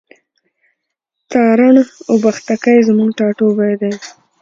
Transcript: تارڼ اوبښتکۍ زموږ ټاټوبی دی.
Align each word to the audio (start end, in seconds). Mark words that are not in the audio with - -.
تارڼ 1.31 1.75
اوبښتکۍ 2.11 2.77
زموږ 2.87 3.09
ټاټوبی 3.17 3.73
دی. 3.81 3.93